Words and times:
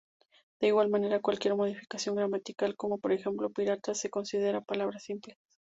De 0.59 0.65
igual 0.65 0.89
manera, 0.89 1.19
cualquier 1.21 1.53
modificación 1.55 2.15
gramatical, 2.15 2.75
como 2.75 2.97
por 2.97 3.11
ejemplo 3.11 3.51
"piratas", 3.51 3.99
se 3.99 4.09
considera 4.09 4.61
palabra 4.65 4.97
simple. 4.97 5.37